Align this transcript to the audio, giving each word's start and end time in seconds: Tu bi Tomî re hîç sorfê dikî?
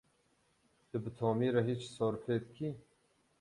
Tu 0.89 0.97
bi 1.03 1.11
Tomî 1.19 1.47
re 1.55 1.61
hîç 1.69 1.81
sorfê 1.95 2.35
dikî? 2.43 2.69